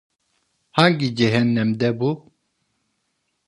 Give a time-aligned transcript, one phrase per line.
[0.71, 2.31] Hangi cehennemde bu?